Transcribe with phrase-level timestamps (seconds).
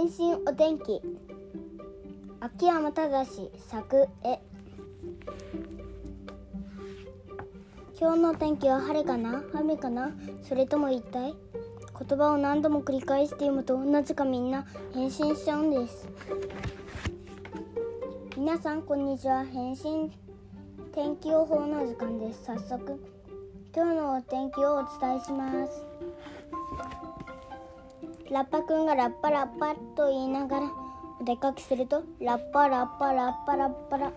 [0.00, 1.02] 変身お天気。
[2.40, 4.38] 秋山正作絵。
[8.00, 9.42] 今日の天気は晴れかな？
[9.52, 10.10] 雨かな？
[10.42, 11.34] それとも一体？
[12.08, 14.64] 言葉を何度も繰り返して読むとなぜかみんな
[14.94, 16.08] 変身しちゃうんです。
[18.38, 19.44] 皆さんこんにちは。
[19.44, 20.10] 変身
[20.94, 22.46] 天気予報の時間です。
[22.46, 22.98] 早速
[23.76, 25.84] 今日のお天気をお伝えします。
[28.30, 30.70] ラッパくんがラッパラッパと言いながら
[31.20, 34.12] お出かけするとラッパラッパラッパラッパラ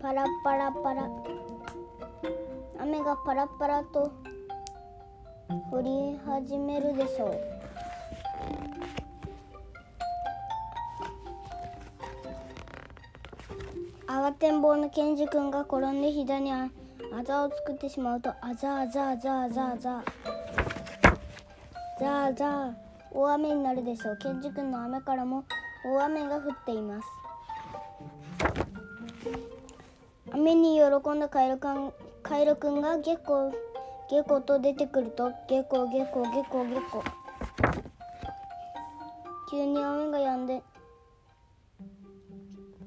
[0.00, 1.08] パラパラパラ
[2.80, 4.12] 雨がパラパラと
[5.70, 7.40] 降り始めるでしょう
[14.10, 16.68] 慌てんぼうのケンジ君が転んで膝にあ
[17.24, 20.04] ざを作ってしまうとあざあざあざあざあざ
[22.00, 22.74] ざあざあ
[23.12, 24.18] 大雨になるでしょう。
[24.18, 25.44] ケンジ君の雨からも
[25.84, 27.08] 大雨が降っています。
[30.32, 33.52] 雨に喜んだカエルくんカエルくんがゲコ
[34.10, 37.04] ゲコと出てくるとゲコゲコゲコゲコ。
[39.50, 40.62] 急に雨が止んで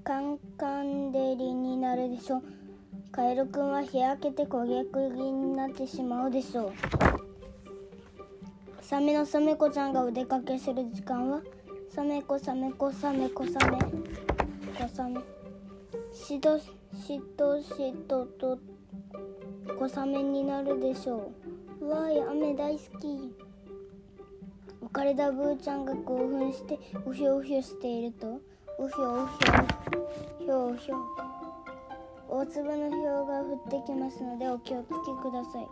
[0.03, 2.43] カンカン照りになるでしょう。
[3.11, 6.73] カエルくんは日焼けて焦げ焦げになってしまうでしょう。
[8.87, 11.41] サメのサメ子ちゃんがお出かけする時間は？
[11.89, 15.19] サメ子サメ子サメ子サメ子サメ。
[16.13, 16.69] しどし
[17.35, 18.59] としとと
[19.79, 21.31] 小雨になるでしょ
[21.81, 21.89] う。
[21.89, 23.33] わーい雨大好き。
[24.83, 28.35] 浮かれたブーちゃんが興奮してうひょうひょしていると。
[28.35, 28.39] う
[28.87, 29.27] ひょう
[30.45, 30.95] ひょひょうひょ
[32.29, 35.67] 大粒のひょうが降ってきますのでお気をつけください。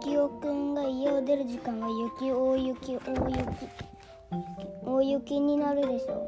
[0.00, 3.46] きおくんが家を出る時間は雪大雪大雪
[4.82, 6.26] 大雪になるでしょ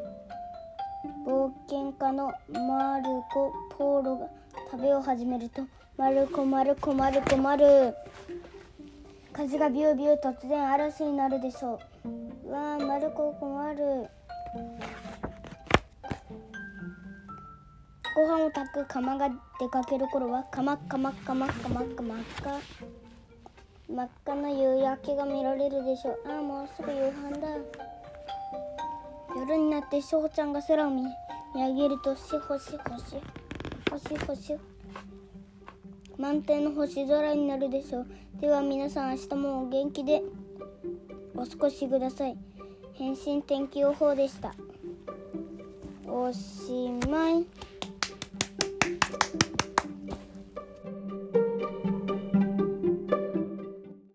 [1.26, 1.28] う。
[1.28, 2.30] 冒険家の
[2.68, 4.28] マルコ・ポーロが
[4.70, 5.62] 旅を始めると
[5.96, 7.94] マルコマルコマルコマル。
[9.32, 12.50] 風がビュービュー突然嵐になるでしょう。
[12.50, 14.06] わあマルコ困る。
[18.14, 21.34] ご飯を炊く釜が出かける頃はカマッカマッカ
[23.94, 26.20] 真っ赤な夕焼けが見られるでしょう。
[26.26, 27.48] ああもうすぐ夕飯だ。
[29.36, 31.02] 夜になってしほちゃんが空を見
[31.54, 33.20] 上げるとしほしほし
[33.90, 34.56] ほしほし。
[36.16, 38.06] 満天の星空になるでしょう。
[38.40, 40.22] では皆さん明日もお元気で
[41.34, 42.36] お過ごしください。
[42.94, 44.54] 変身天気予報でした。
[46.06, 47.44] おしまい。